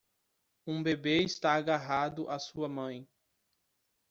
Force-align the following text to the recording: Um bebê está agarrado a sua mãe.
Um 0.65 0.81
bebê 0.81 1.21
está 1.23 1.53
agarrado 1.53 2.27
a 2.27 2.39
sua 2.39 2.67
mãe. 2.67 3.07